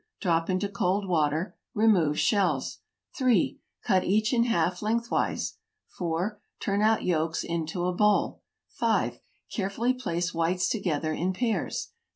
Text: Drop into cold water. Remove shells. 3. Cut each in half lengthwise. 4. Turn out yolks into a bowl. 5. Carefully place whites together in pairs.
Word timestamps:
Drop 0.19 0.49
into 0.49 0.67
cold 0.67 1.07
water. 1.07 1.55
Remove 1.75 2.17
shells. 2.17 2.79
3. 3.15 3.59
Cut 3.83 4.03
each 4.03 4.33
in 4.33 4.45
half 4.45 4.81
lengthwise. 4.81 5.57
4. 5.89 6.41
Turn 6.59 6.81
out 6.81 7.03
yolks 7.05 7.43
into 7.43 7.85
a 7.85 7.93
bowl. 7.93 8.41
5. 8.69 9.19
Carefully 9.53 9.93
place 9.93 10.33
whites 10.33 10.67
together 10.67 11.13
in 11.13 11.33
pairs. 11.33 11.89